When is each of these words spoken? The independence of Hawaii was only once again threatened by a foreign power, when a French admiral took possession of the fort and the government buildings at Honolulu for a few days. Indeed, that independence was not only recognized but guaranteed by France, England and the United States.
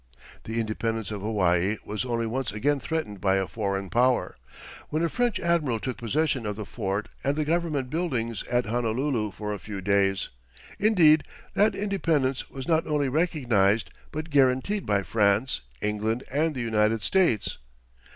The 0.45 0.59
independence 0.59 1.11
of 1.11 1.21
Hawaii 1.21 1.77
was 1.85 2.05
only 2.05 2.25
once 2.25 2.51
again 2.51 2.79
threatened 2.79 3.21
by 3.21 3.35
a 3.35 3.45
foreign 3.45 3.91
power, 3.91 4.35
when 4.89 5.03
a 5.03 5.09
French 5.09 5.39
admiral 5.39 5.79
took 5.79 5.97
possession 5.97 6.47
of 6.47 6.55
the 6.55 6.65
fort 6.65 7.07
and 7.23 7.35
the 7.35 7.45
government 7.45 7.91
buildings 7.91 8.41
at 8.45 8.65
Honolulu 8.65 9.29
for 9.29 9.53
a 9.53 9.59
few 9.59 9.79
days. 9.79 10.29
Indeed, 10.79 11.23
that 11.53 11.75
independence 11.75 12.49
was 12.49 12.67
not 12.67 12.87
only 12.87 13.09
recognized 13.09 13.91
but 14.11 14.31
guaranteed 14.31 14.87
by 14.87 15.03
France, 15.03 15.61
England 15.83 16.23
and 16.33 16.55
the 16.55 16.61
United 16.61 17.03
States. 17.03 17.59